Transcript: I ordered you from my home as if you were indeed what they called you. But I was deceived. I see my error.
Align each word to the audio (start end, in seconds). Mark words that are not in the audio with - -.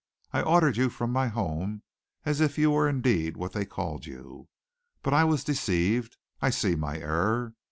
I 0.33 0.41
ordered 0.41 0.77
you 0.77 0.89
from 0.89 1.11
my 1.11 1.27
home 1.27 1.83
as 2.25 2.41
if 2.41 2.57
you 2.57 2.71
were 2.71 2.89
indeed 2.89 3.37
what 3.37 3.53
they 3.53 3.65
called 3.65 4.07
you. 4.07 4.47
But 5.03 5.13
I 5.13 5.23
was 5.25 5.43
deceived. 5.43 6.17
I 6.41 6.49
see 6.49 6.75
my 6.75 6.97
error. 6.97 7.53